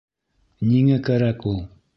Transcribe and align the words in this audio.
Ниңә 0.71 0.99
кәрәк 1.11 1.49
ул? 1.55 1.65